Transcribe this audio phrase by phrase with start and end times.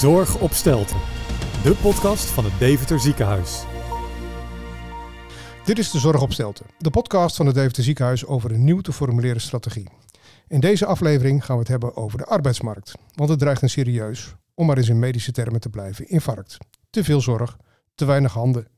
[0.00, 0.96] Zorg op Stelten,
[1.62, 3.64] de podcast van het Deventer Ziekenhuis.
[5.64, 8.80] Dit is de Zorg op Stelten, de podcast van het Deventer Ziekenhuis over een nieuw
[8.80, 9.88] te formuleren strategie.
[10.48, 14.34] In deze aflevering gaan we het hebben over de arbeidsmarkt, want het dreigt een serieus,
[14.54, 16.56] om maar eens in medische termen te blijven, infarct.
[16.90, 17.56] Te veel zorg,
[17.94, 18.68] te weinig handen.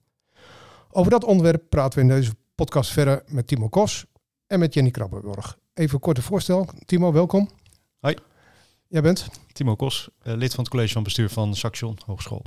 [0.91, 4.07] Over dat onderwerp praten we in deze podcast verder met Timo Kos
[4.47, 5.59] en met Jenny Krabbenborg.
[5.75, 6.69] Even een korte voorstel.
[6.85, 7.49] Timo, welkom.
[8.01, 8.17] Hoi.
[8.93, 9.27] Jij bent?
[9.53, 12.43] Timo Kos, eh, lid van het college van bestuur van Saxion Hogeschool.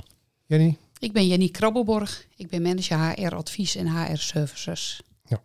[0.46, 0.76] Jenny?
[0.98, 2.26] Ik ben Jenny Krabbelborg.
[2.36, 5.02] Ik ben manager HR Advies en HR Services.
[5.24, 5.42] Ja.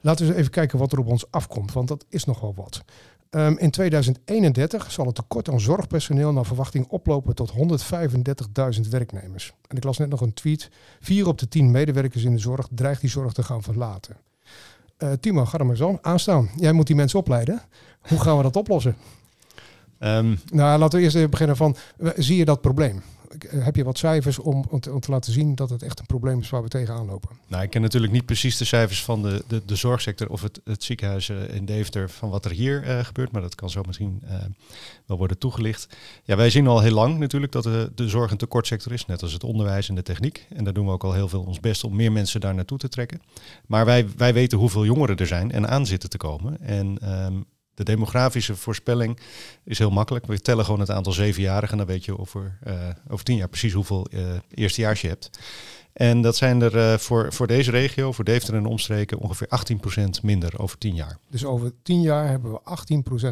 [0.00, 2.82] Laten we eens even kijken wat er op ons afkomt, want dat is nogal wat.
[3.30, 9.52] Ehm, in 2031 zal het tekort aan zorgpersoneel naar verwachting oplopen tot 135.000 werknemers.
[9.68, 10.70] En ik las net nog een tweet.
[11.00, 14.16] Vier op de tien medewerkers in de zorg dreigt die zorg te gaan verlaten.
[14.98, 16.50] Uh, Timo, ga er maar zo aanstaan.
[16.56, 17.62] Jij moet die mensen opleiden.
[18.00, 18.96] Hoe gaan we dat oplossen?
[20.00, 21.76] Um, nou, laten we eerst even beginnen van,
[22.16, 23.02] zie je dat probleem?
[23.48, 26.50] Heb je wat cijfers om, om, te, laten zien dat het echt een probleem is
[26.50, 27.30] waar we tegenaan lopen?
[27.46, 30.60] Nou, ik ken natuurlijk niet precies de cijfers van de, de, de zorgsector of het,
[30.64, 33.82] het ziekenhuis uh, in Deventer van wat er hier uh, gebeurt, maar dat kan zo
[33.86, 34.34] misschien uh,
[35.06, 35.88] wel worden toegelicht.
[36.24, 39.22] Ja, wij zien al heel lang natuurlijk dat de, de zorg een tekortsector is, net
[39.22, 40.46] als het onderwijs en de techniek.
[40.54, 42.78] En daar doen we ook al heel veel ons best om meer mensen daar naartoe
[42.78, 43.20] te trekken.
[43.66, 46.60] Maar wij, wij weten hoeveel jongeren er zijn en aan zitten te komen.
[46.60, 47.44] En um,
[47.76, 49.18] de demografische voorspelling
[49.64, 50.26] is heel makkelijk.
[50.26, 51.78] We tellen gewoon het aantal zevenjarigen.
[51.78, 54.20] Dan weet je over, uh, over tien jaar precies hoeveel uh,
[54.54, 55.30] eerstejaars je hebt.
[55.96, 59.48] En dat zijn er uh, voor, voor deze regio, voor Deventer en omstreken, ongeveer
[60.18, 61.18] 18% minder over tien jaar.
[61.30, 62.60] Dus over tien jaar hebben we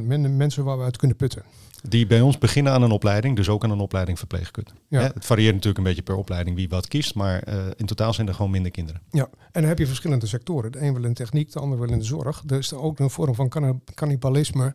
[0.01, 1.43] 18% minder mensen waar we uit kunnen putten.
[1.89, 4.71] Die bij ons beginnen aan een opleiding, dus ook aan een opleiding verpleegkunde.
[4.89, 5.01] Ja.
[5.01, 8.29] Het varieert natuurlijk een beetje per opleiding wie wat kiest, maar uh, in totaal zijn
[8.29, 9.01] er gewoon minder kinderen.
[9.11, 10.73] Ja, en dan heb je verschillende sectoren.
[10.73, 12.43] De een wil in techniek, de ander wil in de zorg.
[12.47, 14.75] Er is er ook een vorm van cannibalisme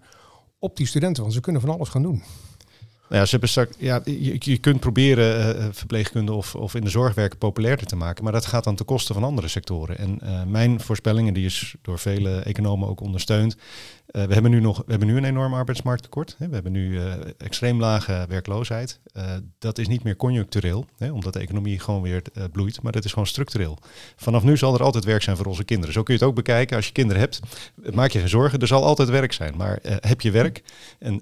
[0.59, 2.23] op die studenten, want ze kunnen van alles gaan doen.
[3.09, 3.27] Nou
[3.79, 4.01] ja,
[4.39, 8.33] je, kunt proberen uh, verpleegkunde of, of in de zorg werken populairder te maken, maar
[8.33, 9.97] dat gaat dan ten koste van andere sectoren.
[9.97, 13.57] En uh, mijn voorspelling, en die is door vele economen ook ondersteund,
[14.11, 16.35] we, hebben nu nog, we hebben nu een enorm arbeidsmarkttekort.
[16.37, 16.47] Hè.
[16.47, 16.99] We hebben nu
[17.37, 18.99] extreem lage werkloosheid.
[19.59, 22.21] Dat is niet meer conjunctureel, hè, omdat de economie gewoon weer
[22.51, 23.77] bloeit, maar dat is gewoon structureel.
[24.15, 25.93] Vanaf nu zal er altijd werk zijn voor onze kinderen.
[25.93, 26.75] Zo kun je het ook bekijken.
[26.75, 27.39] Als je kinderen hebt,
[27.93, 28.59] maak je geen zorgen.
[28.59, 29.57] Er zal altijd werk zijn.
[29.57, 30.63] Maar heb je werk
[30.99, 31.21] en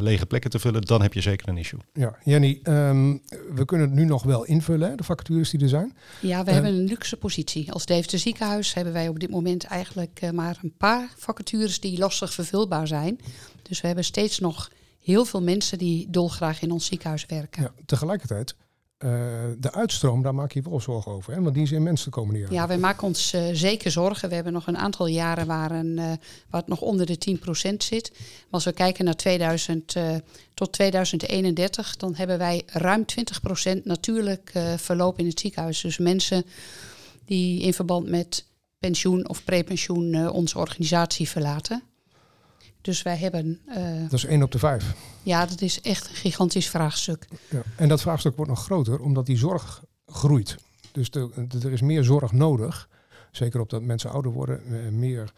[0.00, 1.80] lege plekken te vullen, dan heb je zeker een issue.
[1.92, 3.22] Ja, Jenny, um,
[3.54, 5.96] we kunnen het nu nog wel invullen, hè, de vacatures die er zijn.
[6.20, 7.72] Ja, we hebben een luxe positie.
[7.72, 12.32] Als Deventer Ziekenhuis hebben wij op dit moment eigenlijk maar een paar vacatures die lastig
[12.32, 13.20] vervulbaar zijn.
[13.62, 14.70] Dus we hebben steeds nog
[15.00, 17.62] heel veel mensen die dolgraag in ons ziekenhuis werken.
[17.62, 18.56] Ja, tegelijkertijd,
[18.98, 19.10] uh,
[19.58, 21.34] de uitstroom, daar maak je wel zorgen over.
[21.34, 21.42] Hè?
[21.42, 22.54] Want die is immens de komende jaren.
[22.54, 24.28] Ja, wij maken ons uh, zeker zorgen.
[24.28, 26.04] We hebben nog een aantal jaren waar, een, uh,
[26.50, 27.38] waar het nog onder de
[27.72, 28.10] 10% zit.
[28.12, 29.96] Maar als we kijken naar 2000
[30.54, 33.04] tot 2031, dan hebben wij ruim
[33.78, 35.80] 20% natuurlijk verloop in het ziekenhuis.
[35.80, 36.44] Dus mensen
[37.24, 38.44] die in verband met
[38.78, 41.82] pensioen of prepensioen onze organisatie verlaten.
[42.84, 43.60] Dus wij hebben.
[43.68, 44.94] Uh, dat is één op de vijf.
[45.22, 47.26] Ja, dat is echt een gigantisch vraagstuk.
[47.50, 47.62] Ja.
[47.76, 50.56] En dat vraagstuk wordt nog groter omdat die zorg groeit.
[50.92, 52.88] Dus de, de, er is meer zorg nodig.
[53.30, 55.32] Zeker op dat mensen ouder worden, uh, meer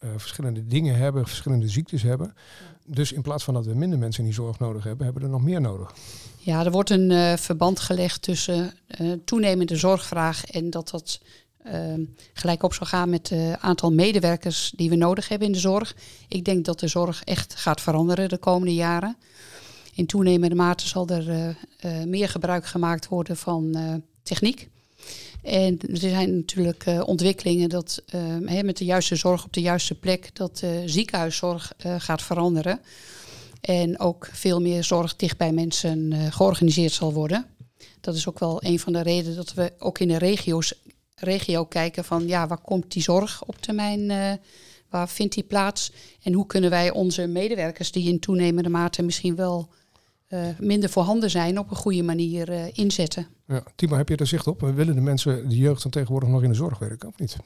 [0.00, 2.34] uh, verschillende dingen hebben, verschillende ziektes hebben.
[2.84, 5.28] Dus in plaats van dat we minder mensen in die zorg nodig hebben, hebben we
[5.28, 5.94] er nog meer nodig.
[6.38, 8.74] Ja, er wordt een verband gelegd tussen
[9.24, 11.20] toenemende zorgvraag en dat dat
[12.32, 15.96] gelijk op zal gaan met het aantal medewerkers die we nodig hebben in de zorg.
[16.28, 19.16] Ik denk dat de zorg echt gaat veranderen de komende jaren.
[19.94, 24.68] In toenemende mate zal er uh, uh, meer gebruik gemaakt worden van uh, techniek.
[25.42, 28.02] En er zijn natuurlijk ontwikkelingen dat
[28.44, 32.80] he, met de juiste zorg op de juiste plek, dat ziekenhuiszorg gaat veranderen.
[33.60, 37.46] En ook veel meer zorg dicht bij mensen georganiseerd zal worden.
[38.00, 40.74] Dat is ook wel een van de redenen dat we ook in de regio's
[41.18, 44.32] regio kijken van ja, waar komt die zorg op termijn, uh,
[44.90, 45.92] waar vindt die plaats
[46.22, 49.68] en hoe kunnen wij onze medewerkers die in toenemende mate misschien wel
[50.28, 53.26] uh, minder voorhanden zijn op een goede manier uh, inzetten.
[53.46, 54.60] Ja, Timo, heb je er zicht op?
[54.60, 57.36] Willen de mensen, de jeugd dan tegenwoordig nog in de zorg werken of niet?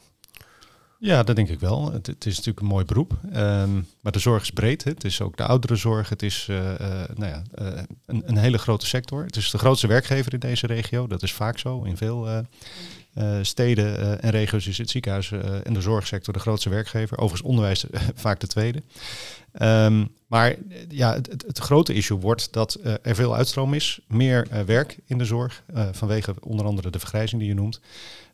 [0.99, 1.93] Ja, dat denk ik wel.
[1.93, 3.19] Het, het is natuurlijk een mooi beroep.
[3.37, 4.85] Um, maar de zorg is breed.
[4.85, 4.91] Hè.
[4.91, 6.09] Het is ook de ouderenzorg.
[6.09, 6.75] Het is uh, uh,
[7.15, 9.25] nou ja, uh, een, een, hele grote sector.
[9.25, 11.07] Het is de grootste werkgever in deze regio.
[11.07, 11.83] Dat is vaak zo.
[11.83, 12.45] In veel
[13.43, 15.33] steden en regio's is het ziekenhuis
[15.63, 17.19] en de zorgsector de grootste werkgever.
[17.19, 18.83] Overigens onderwijs vaak de tweede.
[19.63, 20.57] Um, maar
[20.89, 24.01] ja, het, het, grote issue wordt dat er veel uitstroom is.
[24.09, 25.63] Meer werk in de zorg.
[25.93, 27.81] vanwege onder andere de vergrijzing die je noemt.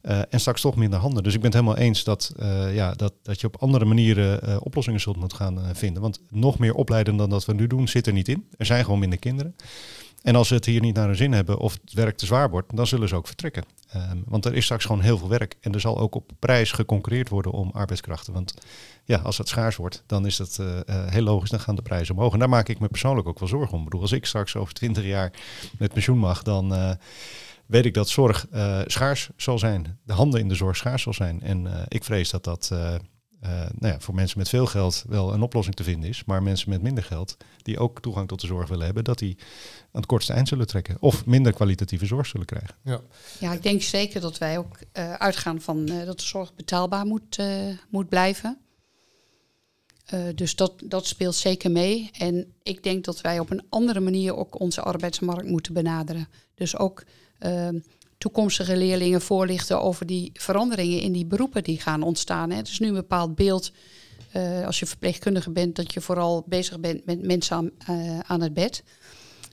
[0.03, 1.23] Uh, en straks toch minder handen.
[1.23, 4.41] Dus ik ben het helemaal eens dat, uh, ja, dat, dat je op andere manieren
[4.45, 6.03] uh, oplossingen zult moeten gaan vinden.
[6.03, 8.47] Want nog meer opleiden dan dat we nu doen zit er niet in.
[8.57, 9.55] Er zijn gewoon minder kinderen.
[10.23, 12.51] En als ze het hier niet naar hun zin hebben of het werk te zwaar
[12.51, 13.65] wordt, dan zullen ze ook vertrekken.
[13.89, 16.73] Ehm, want er is straks gewoon heel veel werk en er zal ook op prijs
[16.73, 18.33] geconcurreerd worden om arbeidskrachten.
[18.33, 18.55] Want
[19.05, 22.15] ja, als het schaars wordt, dan is dat uh, heel logisch, dan gaan de prijzen
[22.15, 22.33] omhoog.
[22.33, 23.79] En daar maak ik me persoonlijk ook wel zorgen om.
[23.79, 25.33] Ik bedoel, als ik straks over twintig jaar
[25.79, 26.91] met pensioen mag, dan uh,
[27.67, 28.47] weet ik dat zorg
[28.87, 29.99] schaars zal zijn.
[30.05, 31.43] De handen in de zorg schaars zal zijn.
[31.43, 32.73] En ik vrees dat dat
[33.41, 36.25] nou ja, voor mensen met veel geld wel een oplossing te vinden is.
[36.25, 39.37] Maar mensen met minder geld, die ook toegang tot de zorg willen hebben, dat die
[39.81, 40.97] aan het kortste eind zullen trekken.
[41.01, 42.75] Of minder kwalitatieve zorg zullen krijgen.
[42.85, 43.01] Ja,
[43.39, 47.07] ja ik denk zeker dat wij ook uh, uitgaan van uh, dat de zorg betaalbaar
[47.07, 47.39] moet,
[47.91, 48.59] moet blijven.
[50.35, 52.11] dus dat, dat speelt zeker mee.
[52.19, 56.29] En ik denk dat wij op een andere manier ook onze arbeidsmarkt moeten benaderen.
[56.55, 57.05] Dus ook
[57.39, 57.79] ehm,
[58.19, 62.51] toekomstige leerlingen voorlichten over die veranderingen in die beroepen die gaan ontstaan.
[62.51, 63.73] Het is nu een bepaald beeld,
[64.37, 68.41] uh, als je verpleegkundige bent, dat je vooral bezig bent met mensen aan, uh, aan
[68.41, 68.83] het bed.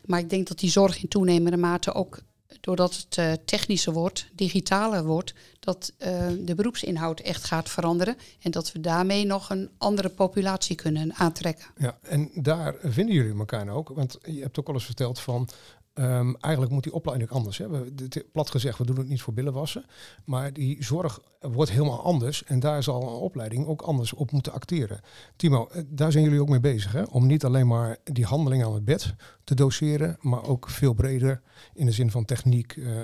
[0.05, 2.19] Maar ik denk dat die zorg in toenemende mate ook,
[2.61, 5.93] doordat het uh, technischer wordt, digitaler wordt, dat
[6.39, 8.17] de beroepsinhoud echt gaat veranderen.
[8.41, 11.65] En dat we daarmee nog een andere populatie kunnen aantrekken.
[11.77, 13.89] Ja, en daar vinden jullie elkaar ook.
[13.89, 15.49] Want je hebt ook al eens verteld van
[15.99, 17.57] Um, eigenlijk moet die opleiding anders.
[17.57, 17.69] Hè.
[17.69, 19.85] We, plat gezegd, we doen het niet voor billenwassen.
[20.25, 22.43] Maar die zorg wordt helemaal anders.
[22.43, 24.99] En daar zal een opleiding ook anders op moeten acteren.
[25.35, 26.91] Timo, eh, daar zijn jullie ook mee bezig.
[26.91, 27.03] Hè?
[27.03, 30.17] Om niet alleen maar die handeling aan het bed te doseren.
[30.21, 31.41] Maar ook veel breder
[31.73, 33.01] in de zin van techniek, uh,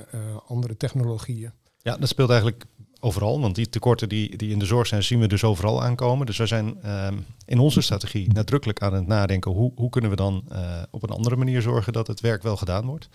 [0.48, 1.52] andere technologieën.
[1.78, 2.66] Ja, dat speelt eigenlijk
[3.02, 3.42] overal.
[3.42, 6.26] Want die tekorten die, die in de zorg zijn, zien we dus overal aankomen.
[6.26, 10.16] Dus wij zijn um, in onze strategie nadrukkelijk aan het nadenken hoe, hoe kunnen we
[10.16, 13.10] dan uh, op een andere manier zorgen dat het werk wel gedaan wordt.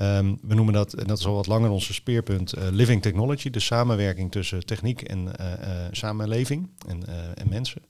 [0.00, 3.50] Um, we noemen dat, en dat is al wat langer onze speerpunt, uh, living technology,
[3.50, 5.46] de samenwerking tussen techniek en uh,
[5.90, 7.04] samenleving en,
[7.34, 7.82] en mensen.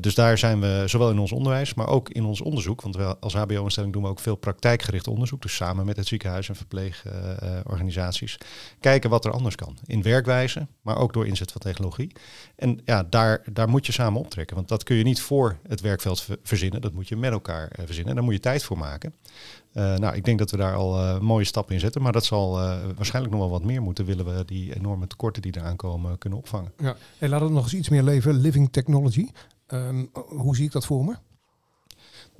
[0.00, 2.82] Dus daar zijn we zowel in ons onderwijs, maar ook in ons onderzoek.
[2.82, 5.42] Want we als HBO-instelling doen we ook veel praktijkgericht onderzoek.
[5.42, 8.38] Dus samen met het ziekenhuis en verpleegorganisaties.
[8.80, 9.78] Kijken wat er anders kan.
[9.86, 12.12] In werkwijze, maar ook door inzet van technologie.
[12.56, 14.56] En ja, daar, daar moet je samen optrekken.
[14.56, 16.80] Want dat kun je niet voor het werkveld verzinnen.
[16.80, 18.08] Dat moet je met elkaar verzinnen.
[18.08, 19.14] En daar moet je tijd voor maken.
[19.74, 22.02] Uh, nou, ik denk dat we daar al uh, mooie stappen in zetten.
[22.02, 24.04] Maar dat zal uh, waarschijnlijk nog wel wat meer moeten.
[24.04, 26.72] Willen we die enorme tekorten die eraan komen kunnen opvangen.
[26.78, 28.34] Ja, hey, laat het nog eens iets meer leven.
[28.34, 29.28] Living technology.
[29.66, 31.16] Um, hoe zie ik dat voor me?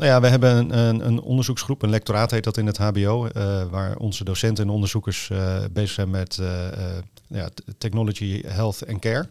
[0.01, 3.27] Nou ja, we hebben een, een, een, onderzoeksgroep, een lectoraat heet dat in het HBO,
[3.27, 6.49] uh, waar onze docenten en onderzoekers uh, bezig zijn met uh,
[7.27, 7.49] ja,
[7.79, 9.29] technology, health en care.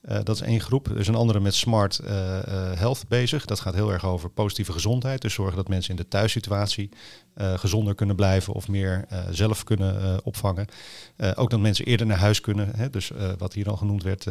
[0.00, 0.88] dat is één groep.
[0.88, 2.00] Er is een andere met smart
[2.74, 3.44] health bezig.
[3.44, 5.22] Dat gaat heel erg over positieve gezondheid.
[5.22, 6.90] Dus zorgen dat mensen in de thuissituatie
[7.36, 10.66] gezonder kunnen blijven of meer zelf kunnen opvangen.
[11.34, 12.70] ook dat mensen eerder naar huis kunnen.
[12.76, 12.90] Hè?
[12.90, 14.26] Dus wat hier al genoemd werd,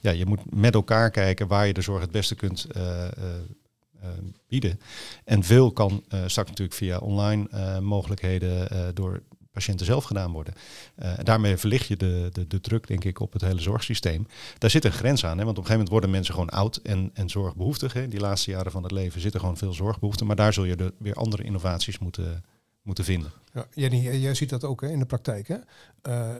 [0.00, 2.66] ja, je moet met elkaar kijken waar je de zorg het beste kunt
[4.48, 4.80] bieden.
[5.24, 9.22] En veel kan uh, straks natuurlijk via online uh, mogelijkheden door
[9.52, 10.54] patiënten zelf gedaan worden.
[10.94, 14.26] en daarmee verlicht je de, de, de druk, denk ik, op het hele zorgsysteem.
[14.58, 16.76] Daar zit een grens aan, hè, want op een gegeven moment worden mensen gewoon oud
[16.76, 17.92] en, en zorgbehoeftig.
[17.92, 18.08] Hè.
[18.08, 20.92] Die laatste jaren van het leven zitten gewoon veel zorgbehoeften, maar daar zul je de,
[20.98, 22.44] weer andere innovaties moeten,
[22.84, 23.32] moeten vinden.
[23.52, 25.48] Ja, Jenny, jij ziet dat ook hè, in de praktijk.
[25.48, 25.56] Hè?
[26.08, 26.34] Uh,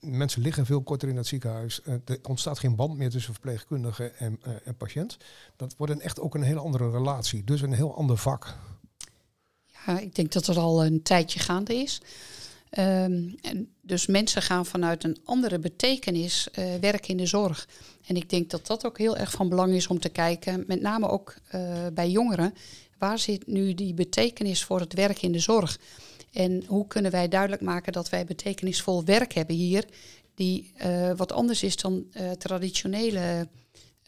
[0.00, 1.80] mensen liggen veel korter in het ziekenhuis.
[1.84, 5.16] Uh, er ontstaat geen band meer tussen verpleegkundige en, uh, en patiënt.
[5.56, 7.44] Dat wordt een echt ook een hele andere relatie.
[7.44, 8.56] Dus een heel ander vak.
[9.86, 12.00] Ja, ik denk dat er al een tijdje gaande is.
[12.70, 16.48] En dus mensen gaan vanuit een andere betekenis
[16.80, 17.68] werken in de zorg.
[18.06, 20.80] En ik denk dat dat ook heel erg van belang is om te kijken, met
[20.80, 21.34] name ook
[21.92, 22.54] bij jongeren.
[22.98, 25.78] Waar zit nu die betekenis voor het werk in de zorg?
[26.32, 29.84] En hoe kunnen wij duidelijk maken dat wij betekenisvol werk hebben hier,
[30.34, 32.06] die uh, wat anders is dan
[32.38, 33.48] traditionele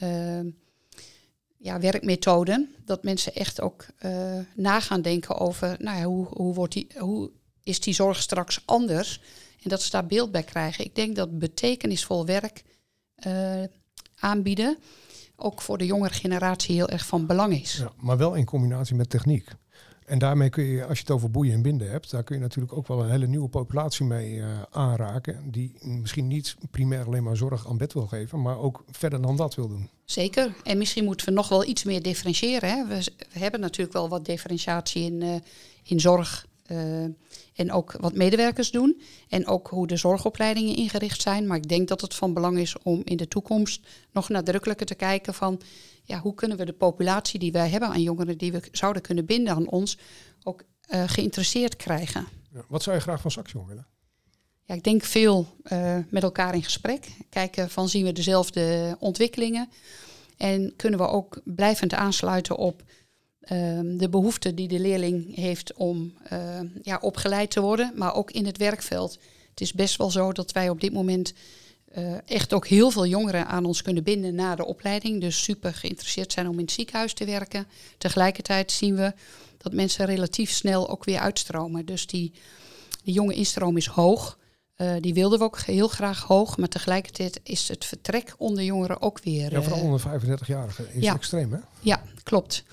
[0.02, 0.40] uh,
[1.56, 2.74] ja, werkmethoden.
[2.84, 3.86] Dat mensen echt ook
[4.54, 7.30] na gaan denken over nou ja, hoe, hoe, wordt die, hoe
[7.62, 9.20] is die zorg straks anders?
[9.62, 10.84] En dat ze daar beeld bij krijgen.
[10.84, 12.62] Ik denk dat betekenisvol werk
[14.18, 14.78] aanbieden
[15.42, 17.76] ook voor de jongere generatie heel erg van belang is.
[17.76, 19.48] Ja, maar wel in combinatie met techniek.
[20.06, 22.42] En daarmee kun je, als je het over boeien en binden hebt, daar kun je
[22.42, 25.50] natuurlijk ook wel een hele nieuwe populatie mee uh, aanraken.
[25.50, 29.36] Die misschien niet primair alleen maar zorg aan bed wil geven, maar ook verder dan
[29.36, 29.88] dat wil doen.
[30.04, 30.54] Zeker.
[30.62, 32.68] En misschien moeten we nog wel iets meer differentiëren.
[32.68, 32.86] Hè?
[32.86, 35.34] We, we, hebben natuurlijk wel wat differentiatie in, uh,
[35.82, 36.46] in zorg.
[36.70, 37.04] Uh,
[37.54, 39.00] en ook wat medewerkers doen.
[39.28, 41.46] En ook hoe de zorgopleidingen ingericht zijn.
[41.46, 44.94] Maar ik denk dat het van belang is om in de toekomst nog nadrukkelijker te
[44.94, 45.60] kijken van
[46.04, 49.26] ja, hoe kunnen we de populatie die wij hebben aan jongeren die we zouden kunnen
[49.26, 49.98] binden aan ons
[50.42, 52.26] ook uh, geïnteresseerd krijgen.
[52.52, 53.86] Ja, wat zou je graag van Saxion willen?
[54.64, 57.08] Ja, ik denk veel uh, met elkaar in gesprek.
[57.28, 59.68] Kijken van zien we dezelfde ontwikkelingen.
[60.36, 62.82] En kunnen we ook blijvend aansluiten op
[63.42, 68.30] ehm, de behoefte die de leerling heeft om eh, ja, opgeleid te worden, maar ook
[68.30, 69.18] in het werkveld.
[69.50, 71.32] Het is best wel zo dat wij op dit moment
[71.92, 75.20] eh, echt ook heel veel jongeren aan ons kunnen binden na de opleiding.
[75.20, 77.66] Dus super geïnteresseerd zijn om in het ziekenhuis te werken.
[77.98, 79.12] Tegelijkertijd zien we
[79.58, 81.86] dat mensen relatief snel ook weer uitstromen.
[81.86, 82.32] Dus die,
[83.04, 84.38] die jonge instroom is hoog.
[84.76, 89.02] Uh, die wilden we ook heel graag hoog, maar tegelijkertijd is het vertrek onder jongeren
[89.02, 89.52] ook weer.
[89.52, 91.58] Ja, vooral onder 35-jarigen is ja, extreem, hè?
[91.80, 92.64] Ja, klopt.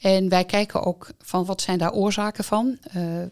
[0.00, 2.78] En wij kijken ook van wat zijn daar oorzaken van.
[2.96, 3.22] Uh,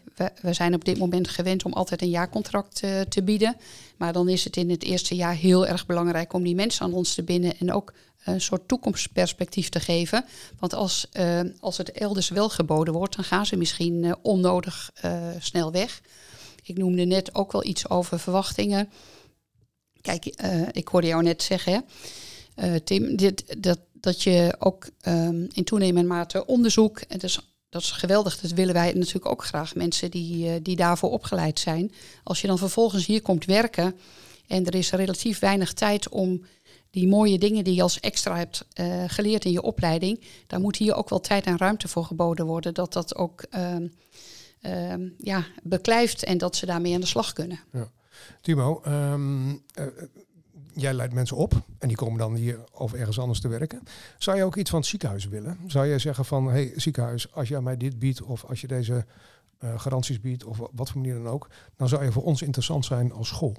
[0.41, 3.55] we, zijn op dit moment gewend om altijd een jaarcontract uh, te bieden.
[3.97, 6.93] Maar dan is het in het eerste jaar heel erg belangrijk om die mensen aan
[6.93, 10.25] ons te binden en ook een soort toekomstperspectief te geven.
[10.59, 14.91] Want als, uh, als het elders wel geboden wordt, dan gaan ze misschien onnodig
[15.39, 16.01] snel weg.
[16.63, 18.89] Ik noemde net ook wel iets over verwachtingen.
[20.01, 20.25] Kijk,
[20.71, 21.85] ik hoorde jou net zeggen,
[22.83, 27.39] Tim, dit, dat, dat je ook um, in toenemende mate onderzoek, en dus
[27.69, 31.59] dat is geweldig, dat willen wij natuurlijk ook graag, mensen die, uh, die daarvoor opgeleid
[31.59, 31.91] zijn.
[32.23, 33.95] Als je dan vervolgens hier komt werken
[34.47, 36.45] en er is relatief weinig tijd om
[36.91, 40.75] die mooie dingen die je als extra hebt uh, geleerd in je opleiding, daar moet
[40.75, 43.93] hier ook wel tijd en ruimte voor geboden worden, dat dat ook um,
[44.61, 47.59] um, ja, beklijft en dat ze daarmee aan de slag kunnen.
[47.73, 47.91] Ja.
[48.41, 49.13] Timo, uh,
[50.81, 53.81] jij leidt mensen op en die komen dan hier of ergens anders te werken.
[54.17, 55.57] Zou je ook iets van het ziekenhuis willen?
[55.67, 59.05] Zou je zeggen van, hey ziekenhuis, als jij mij dit biedt of als je deze
[59.63, 62.85] uh, garanties biedt of wat voor manier dan ook, dan zou je voor ons interessant
[62.85, 63.57] zijn als school.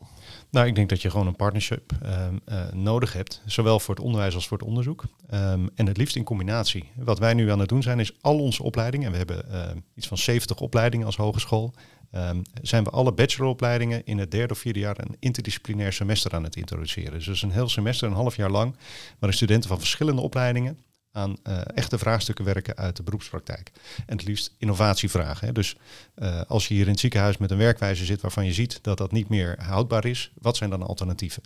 [0.51, 4.05] Nou, ik denk dat je gewoon een partnership um, uh, nodig hebt, zowel voor het
[4.05, 5.05] onderwijs als voor het onderzoek.
[5.35, 6.91] Um, en het liefst in combinatie.
[6.97, 9.81] Wat wij nu aan het doen zijn, is al onze opleidingen, en we hebben uh,
[9.95, 11.75] iets van 70 opleidingen als hogeschool,
[12.13, 16.45] um, zijn we alle bacheloropleidingen in het derde of vierde jaar een interdisciplinair semester aan
[16.45, 17.13] het introduceren.
[17.13, 18.77] Dus dat is een heel semester, een half jaar lang,
[19.19, 20.79] waarin studenten van verschillende opleidingen
[21.13, 23.73] aan uh, echte vraagstukken werken uit de beroepspraktijk.
[24.07, 25.47] En het liefst innovatievragen.
[25.47, 25.53] Hè.
[25.53, 25.77] Dus
[26.17, 28.99] uh, als je hier in het ziekenhuis met een werkwijze zit waarvan je ziet dat
[28.99, 31.43] dat niet meer houdbaar is, wat zijn dan alternatieven?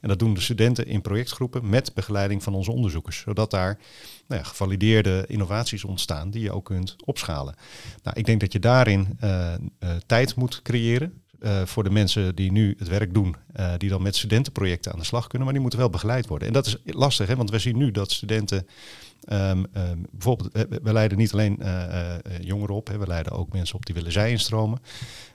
[0.00, 3.78] En dat doen de studenten in projectgroepen met begeleiding van onze onderzoekers, zodat daar
[4.26, 7.54] nou ja, gevalideerde innovaties ontstaan die je ook kunt opschalen.
[8.02, 9.54] Nou, ik denk dat je daarin uh,
[10.06, 11.22] tijd moet creëren.
[11.40, 14.98] Uh, voor de mensen die nu het werk doen, uh, die dan met studentenprojecten aan
[14.98, 16.48] de slag kunnen, maar die moeten wel begeleid worden.
[16.48, 18.66] En dat is lastig, hè, want we zien nu dat studenten
[19.32, 21.62] Um, um, bijvoorbeeld, we, we, leiden niet alleen
[22.40, 24.80] jongeren op, hè, we leiden ook mensen op die willen zijinstromen.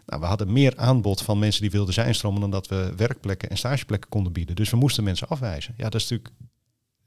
[0.06, 3.58] Nou, we hadden meer aanbod van mensen die wilden zijinstromen dan dat we werkplekken en
[3.58, 4.56] stageplekken konden bieden.
[4.56, 5.74] Dus we moesten mensen afwijzen.
[5.78, 6.36] Ja, dat is natuurlijk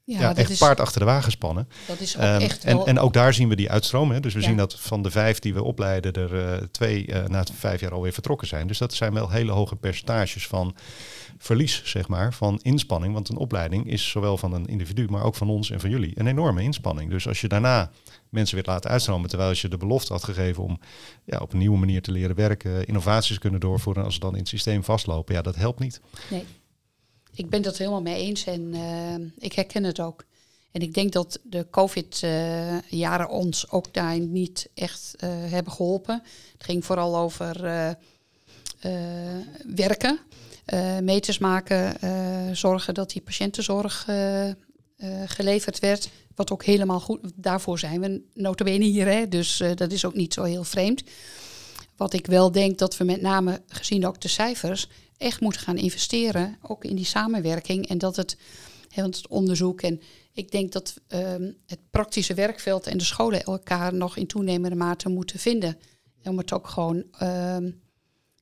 [0.07, 1.69] ja, ja echt is, paard achter de wagen spannen.
[1.87, 4.11] Dat is ook um, echt en, en ook daar zien we die uitstroom.
[4.11, 4.21] Hè.
[4.21, 4.47] Dus we ja.
[4.47, 7.93] zien dat van de vijf die we opleiden, er uh, twee uh, na vijf jaar
[7.93, 8.67] alweer vertrokken zijn.
[8.67, 10.77] Dus dat zijn wel hele hoge percentages van
[11.39, 13.13] verlies, zeg maar, van inspanning.
[13.13, 16.13] Want een opleiding is zowel van een individu, maar ook van ons en van jullie
[16.15, 17.11] een enorme inspanning.
[17.11, 17.91] Dus als je daarna
[18.29, 20.81] mensen weer laat uitstromen, terwijl je de belofte had gegeven om
[21.25, 24.39] ja, op een nieuwe manier te leren werken, innovaties kunnen doorvoeren, als ze dan in
[24.39, 26.01] het systeem vastlopen, ja, dat helpt niet.
[26.31, 26.45] Nee,
[27.37, 30.25] ik ben dat helemaal mee eens en uh, ik herken het ook.
[30.73, 36.23] En ik denk dat de COVID-jaren uh, ons ook daar niet echt uh, hebben geholpen.
[36.53, 37.61] Het ging vooral over
[39.77, 40.19] werken
[41.03, 41.97] meters maken,
[42.57, 44.09] zorgen dat die patiëntenzorg
[45.27, 46.09] geleverd werd.
[46.35, 50.35] Wat ook helemaal goed, daarvoor zijn we notabene hier, hè, dus dat is ook niet
[50.35, 51.03] zo heel vreemd.
[51.97, 54.89] Wat ik wel denk dat we met name, gezien ook de cijfers,
[55.19, 58.37] echt moeten gaan investeren, ook in die samenwerking en dat het,
[58.89, 60.01] hè, het onderzoek en
[60.33, 65.09] ik denk dat um, het praktische werkveld en de scholen elkaar nog in toenemende mate
[65.09, 65.79] moeten vinden.
[66.25, 67.81] Om het ook gewoon um,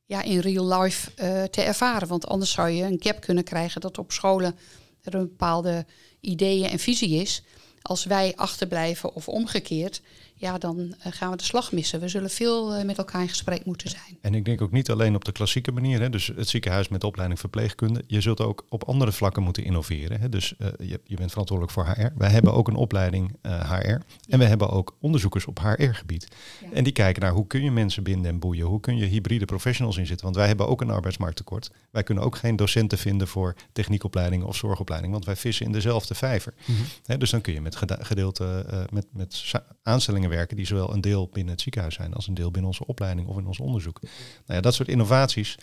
[0.04, 2.08] ja, in real life uh, te ervaren.
[2.08, 4.56] Want anders zou je een gap kunnen krijgen dat op scholen
[5.02, 5.86] er een bepaalde
[6.20, 7.42] ideeën en visie is.
[7.82, 10.00] Als wij achterblijven of omgekeerd,
[10.36, 12.00] ja, dan uh, gaan we de slag missen.
[12.00, 14.18] We zullen veel uh, met elkaar in gesprek moeten zijn.
[14.20, 17.00] En ik denk ook niet alleen op de klassieke manier, hè, dus het ziekenhuis met
[17.00, 18.04] de opleiding verpleegkunde.
[18.06, 20.20] Je zult ook op andere vlakken moeten innoveren.
[20.20, 20.28] Hè.
[20.28, 22.12] Dus uh, je, je, bent verantwoordelijk voor HR.
[22.16, 23.88] Wij hebben ook een opleiding HR.
[23.88, 24.00] Ja.
[24.28, 26.28] En we hebben ook onderzoekers op HR-gebied.
[26.60, 26.68] Ja.
[26.72, 28.66] En die kijken naar hoe kun je mensen binden en boeien.
[28.66, 30.24] Hoe kun je hybride professionals inzetten.
[30.24, 31.70] Want wij hebben ook een arbeidsmarkttekort.
[31.90, 35.12] Wij kunnen ook geen docenten vinden voor techniekopleidingen of zorgopleiding.
[35.12, 36.54] Want wij vissen in dezelfde vijver.
[36.66, 36.84] Mm -hmm.
[37.04, 41.28] hè, dus dan kun je met gedeelte, met, met aanstellingen werken die zowel een deel
[41.32, 44.00] binnen het ziekenhuis zijn als een deel binnen onze opleiding of in ons onderzoek.
[44.02, 44.12] Nou
[44.46, 45.56] ja, dat soort innovaties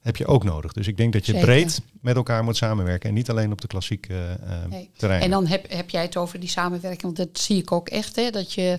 [0.00, 0.72] heb je ook nodig.
[0.72, 1.46] Dus ik denk dat je Zeker.
[1.46, 4.90] breed met elkaar moet samenwerken en niet alleen op de klassieke uh, nee.
[4.96, 5.22] terrein.
[5.22, 8.16] En dan heb, heb jij het over die samenwerking, want dat zie ik ook echt,
[8.16, 8.78] hè, dat je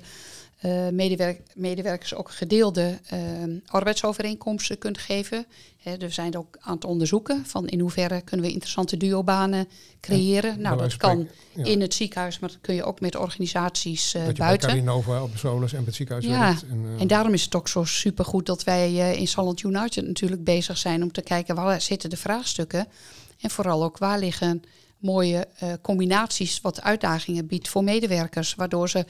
[0.91, 3.19] medewerk medewerkers ook gedeelde uh,
[3.65, 5.45] arbeidsovereenkomsten kunt geven.
[5.77, 9.67] He, dus we zijn ook aan het onderzoeken van in hoeverre kunnen we interessante duobanen
[10.01, 10.51] creëren.
[10.51, 11.63] Ja, nou, dat kan ja.
[11.63, 14.69] in het ziekenhuis, maar dat kun je ook met organisaties uh, dat je buiten.
[14.69, 16.55] Carinova op Solus en het ziekenhuis ja.
[16.69, 20.77] En, en, daarom is het ook zo supergoed dat wij in Salland United natuurlijk bezig
[20.77, 22.87] zijn om te kijken waar zitten de vraagstukken.
[23.39, 24.63] En vooral ook waar liggen
[24.97, 25.47] mooie
[25.81, 29.05] combinaties wat uitdagingen biedt voor medewerkers, waardoor ze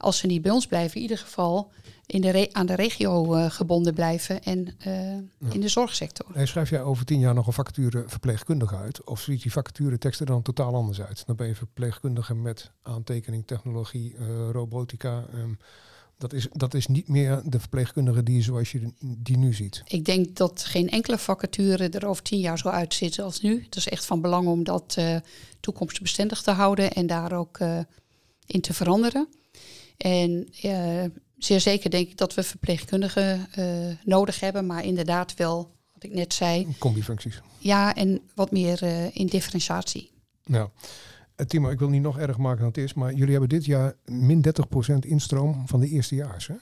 [0.00, 1.70] als ze niet bij ons blijven, in ieder geval
[2.06, 4.94] in de aan de regio uh, gebonden blijven en uh,
[5.38, 5.52] ja.
[5.52, 6.26] in de zorgsector.
[6.34, 9.04] En schrijf jij over tien jaar nog een vacature verpleegkundige uit?
[9.04, 11.22] Of ziet die vacature teksten dan totaal anders uit?
[11.26, 15.24] Dan ben je verpleegkundige met aantekening, technologie, uh, robotica.
[15.34, 15.58] Um,
[16.18, 19.82] dat, is, dat is niet meer de verpleegkundige die zoals je die nu ziet.
[19.86, 23.62] Ik denk dat geen enkele vacature er over tien jaar zo uitzit als nu.
[23.64, 24.98] Het is echt van belang om dat
[25.60, 27.58] toekomstbestendig te houden en daar ook
[28.46, 29.28] in te veranderen.
[30.02, 31.04] En uh,
[31.36, 33.66] zeer zeker denk ik dat we verpleegkundigen uh,
[34.04, 36.66] nodig hebben, maar inderdaad wel, wat ik net zei.
[36.78, 37.40] Combifuncties.
[37.58, 40.10] Ja, en wat meer uh, in differentiatie.
[40.44, 40.70] Ja.
[41.46, 43.94] Timo, ik wil niet nog erg maken dan het is, maar jullie hebben dit jaar
[44.04, 44.44] min
[44.94, 46.46] 30% instroom van de eerstejaars.
[46.46, 46.54] Hè?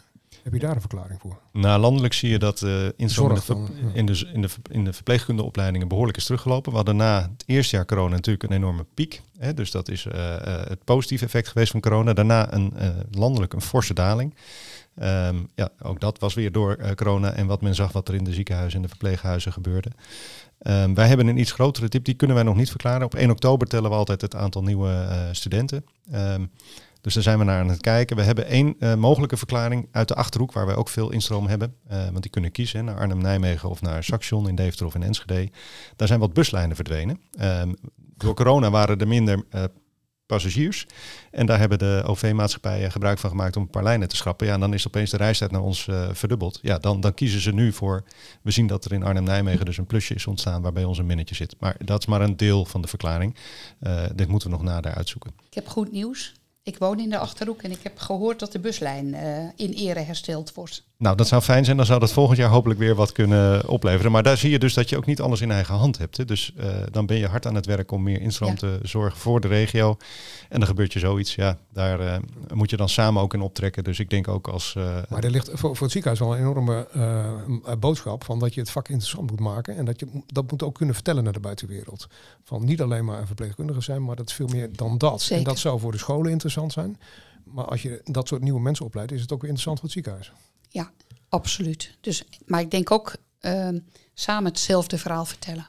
[0.48, 1.38] Heb je daar een verklaring voor?
[1.52, 3.92] Nou, landelijk zie je dat uh, instroom in de, ver, ja.
[3.92, 6.70] in, de, in, de, in de verpleegkundeopleidingen behoorlijk is teruggelopen.
[6.70, 9.22] We hadden na het eerste jaar corona natuurlijk een enorme piek.
[9.38, 12.12] Hè, dus dat is uh, uh, het positieve effect geweest van corona.
[12.12, 12.72] Daarna een,
[13.10, 14.34] landelijk een forse daling.
[15.02, 18.24] Um, ja, ook dat was weer door corona en wat men zag wat er in
[18.24, 19.90] de ziekenhuizen en de verpleeghuizen gebeurde.
[20.62, 23.06] Um, wij hebben een iets grotere tip, die kunnen wij nog niet verklaren.
[23.06, 25.84] Op 1 oktober tellen we altijd het aantal nieuwe studenten.
[26.14, 26.50] Um,
[27.00, 28.16] dus daar zijn we naar aan het kijken.
[28.16, 31.74] We hebben één uh, mogelijke verklaring uit de Achterhoek, waar wij ook veel instroom hebben.
[31.90, 35.02] Uh, want die kunnen kiezen naar Arnhem, Nijmegen of naar Saxion in Deventer of in
[35.02, 35.50] Enschede.
[35.96, 37.20] Daar zijn wat buslijnen verdwenen.
[37.40, 39.64] Um, door corona waren er minder uh,
[40.26, 40.86] passagiers.
[41.30, 44.46] En daar hebben de OV-maatschappijen gebruik van gemaakt om een paar lijnen te schrappen.
[44.46, 46.58] Ja, en dan is opeens de reistijd naar ons verdubbeld.
[46.62, 48.04] Ja, dan, dan kiezen ze nu voor...
[48.42, 51.34] We zien dat er in Arnhem-Nijmegen dus een plusje is ontstaan waarbij ons een minnetje
[51.34, 51.54] zit.
[51.58, 53.36] Maar dat is maar een deel van de verklaring.
[54.14, 55.32] dit moeten we nog nader uitzoeken.
[55.48, 56.34] Ik heb goed nieuws.
[56.62, 60.00] Ik woon in de Achterhoek en ik heb gehoord dat de buslijn uh, in ere
[60.00, 60.87] hersteld wordt.
[60.98, 61.76] Nou, dat zou fijn zijn.
[61.76, 64.12] Dan zou dat volgend jaar hopelijk weer wat kunnen opleveren.
[64.12, 66.16] Maar daar zie je dus dat je ook niet alles in eigen hand hebt.
[66.16, 66.24] Hè.
[66.24, 68.56] Dus uh, dan ben je hard aan het werk om meer instroom ja.
[68.56, 69.96] te zorgen voor de regio.
[70.48, 71.34] En dan gebeurt je zoiets.
[71.34, 72.16] Ja, daar uh,
[72.54, 73.84] moet je dan samen ook in optrekken.
[73.84, 74.74] Dus ik denk ook als...
[75.08, 76.88] maar er ligt voor, voor het ziekenhuis wel een enorme
[77.78, 79.76] boodschap van dat je het vak interessant moet maken.
[79.76, 82.06] En dat je dat moet ook kunnen vertellen naar de buitenwereld.
[82.44, 85.20] Van niet alleen maar een verpleegkundige zijn, maar dat is veel meer dan dat.
[85.20, 85.36] Zeker.
[85.36, 86.98] En dat zou voor de scholen interessant zijn.
[87.44, 89.96] Maar als je dat soort nieuwe mensen opleidt, is het ook weer interessant voor het
[89.96, 90.32] ziekenhuis.
[90.68, 90.90] Ja,
[91.28, 91.96] absoluut.
[92.00, 93.68] Dus, maar ik denk ook uh,
[94.14, 95.68] samen hetzelfde verhaal vertellen.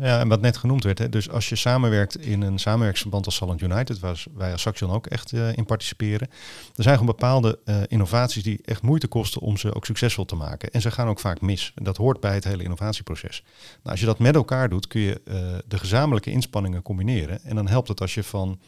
[0.00, 3.34] Ja, en wat net genoemd werd, hè, dus als je samenwerkt in een samenwerksverband als
[3.34, 6.28] Salland United, waar wij als Saxion ook echt uh, in participeren,
[6.76, 10.34] er zijn gewoon bepaalde uh, innovaties die echt moeite kosten om ze ook succesvol te
[10.34, 10.70] maken.
[10.70, 11.72] En ze gaan ook vaak mis.
[11.74, 13.42] En dat hoort bij het hele innovatieproces.
[13.62, 15.34] Nou, als je dat met elkaar doet, kun je uh,
[15.66, 17.42] de gezamenlijke inspanningen combineren.
[17.42, 18.60] En dan helpt het als je van,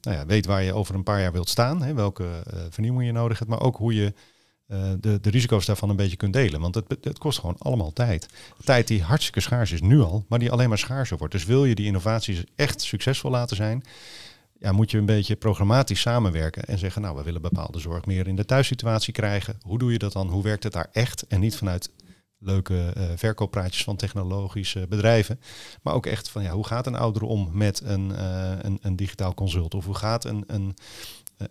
[0.00, 2.28] nou ja, weet waar je over een paar jaar wilt staan, hè, welke
[2.70, 4.14] vernieuwing je nodig hebt, maar ook hoe je
[4.66, 6.60] de, de risico's daarvan een beetje kunt delen.
[6.60, 8.28] Want het, het kost gewoon allemaal tijd.
[8.64, 11.32] Tijd die hartstikke schaars is nu al, maar die alleen maar schaarser wordt.
[11.32, 13.84] Dus wil je die innovaties echt succesvol laten zijn,
[14.58, 18.26] ja, moet je een beetje programmatisch samenwerken en zeggen, nou, we willen bepaalde zorg meer
[18.26, 19.58] in de thuissituatie krijgen.
[19.62, 20.28] Hoe doe je dat dan?
[20.28, 21.26] Hoe werkt het daar echt?
[21.26, 21.90] En niet vanuit
[22.38, 25.40] leuke uh, verkooppraatjes van technologische bedrijven.
[25.82, 28.24] Maar ook echt van ja, hoe gaat een ouder om met een,
[28.66, 29.74] een, een digitaal consult?
[29.74, 30.76] Of hoe gaat een, een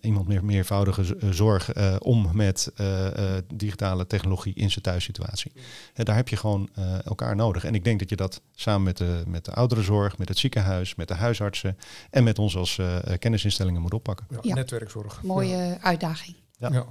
[0.01, 3.07] iemand meer meervoudige zorg uh, om met uh,
[3.53, 5.51] digitale technologie in zijn thuissituatie.
[5.93, 6.69] En daar heb je gewoon
[7.03, 7.63] elkaar nodig.
[7.63, 10.95] En ik denk dat je dat samen met de, met de ouderenzorg, met het ziekenhuis,
[10.95, 11.77] met de huisartsen
[12.09, 12.79] en met ons als
[13.19, 14.25] kennisinstellingen moet oppakken.
[14.29, 14.55] Ja, ja.
[14.55, 15.23] netwerkzorg.
[15.23, 15.77] Mooie ja.
[15.79, 16.35] uitdaging.
[16.57, 16.85] Ja.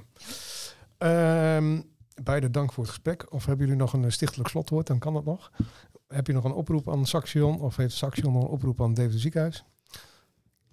[0.99, 1.57] ja.
[1.57, 1.91] Um,
[2.23, 3.33] beide dank voor het gesprek.
[3.33, 4.87] Of hebben jullie nog een stichtelijk slotwoord?
[4.87, 5.51] Dan kan dat nog.
[6.09, 7.61] Heb je nog een oproep aan Saxion?
[7.61, 9.65] Of heeft Saxion nog een oproep aan Deventer Ziekenhuis?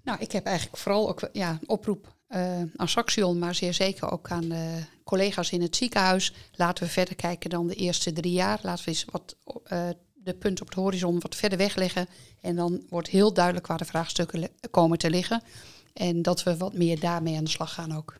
[0.09, 4.11] Nou, ik heb eigenlijk vooral ook ja, een oproep uh, aan Saxion, maar zeer zeker
[4.11, 4.51] ook aan
[5.03, 6.33] collega's in het ziekenhuis.
[6.55, 8.59] Laten we verder kijken dan de eerste drie jaar.
[8.61, 12.07] Laten we eens wat uh, de punten op de horizon wat verder wegleggen.
[12.41, 15.43] En dan wordt heel duidelijk waar de vraagstukken komen te liggen.
[15.93, 18.15] En dat we wat meer daarmee aan de slag gaan ook.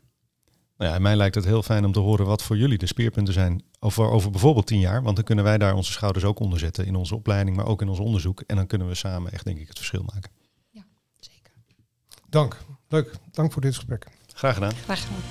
[0.76, 3.34] Nou ja, mij lijkt het heel fijn om te horen wat voor jullie de speerpunten
[3.34, 5.02] zijn over, over bijvoorbeeld tien jaar.
[5.02, 7.82] Want dan kunnen wij daar onze schouders ook onder zetten in onze opleiding, maar ook
[7.82, 8.42] in ons onderzoek.
[8.46, 10.39] En dan kunnen we samen echt, denk ik, het verschil maken.
[12.30, 12.56] Dank.
[12.88, 13.14] Leuk.
[13.32, 14.06] Dank voor dit gesprek.
[14.34, 14.72] Graag gedaan.
[14.72, 15.22] Graag gedaan.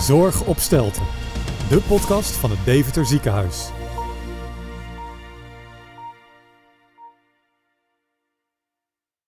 [0.00, 1.02] Zorg op Stelten.
[1.68, 3.70] De podcast van het Deventer Ziekenhuis.